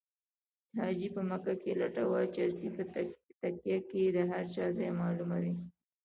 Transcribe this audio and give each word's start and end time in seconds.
حاجي 0.77 1.07
په 1.15 1.21
مکه 1.29 1.53
کې 1.61 1.71
لټوه 1.81 2.21
چرسي 2.35 2.69
په 2.75 2.83
تکیه 3.41 3.79
کې 3.89 4.01
د 4.15 4.17
هر 4.31 4.43
چا 4.53 4.65
ځای 4.77 4.91
معلوموي 4.99 5.53